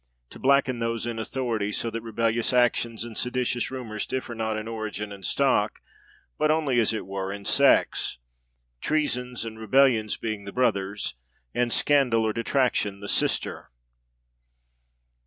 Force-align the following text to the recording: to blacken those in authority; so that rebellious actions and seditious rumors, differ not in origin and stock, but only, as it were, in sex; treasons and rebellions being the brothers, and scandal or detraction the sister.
to 0.31 0.39
blacken 0.39 0.79
those 0.79 1.05
in 1.05 1.19
authority; 1.19 1.71
so 1.71 1.91
that 1.91 2.01
rebellious 2.01 2.53
actions 2.53 3.03
and 3.03 3.15
seditious 3.15 3.69
rumors, 3.69 4.07
differ 4.07 4.33
not 4.33 4.57
in 4.57 4.67
origin 4.67 5.11
and 5.11 5.23
stock, 5.27 5.79
but 6.39 6.49
only, 6.49 6.79
as 6.79 6.91
it 6.91 7.05
were, 7.05 7.31
in 7.31 7.45
sex; 7.45 8.17
treasons 8.81 9.45
and 9.45 9.59
rebellions 9.59 10.17
being 10.17 10.43
the 10.45 10.51
brothers, 10.51 11.13
and 11.53 11.71
scandal 11.71 12.23
or 12.23 12.33
detraction 12.33 12.99
the 12.99 13.07
sister. 13.07 13.69